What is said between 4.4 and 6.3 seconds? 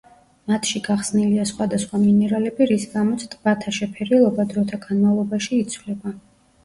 დროთა განმავლობაში იცვლება.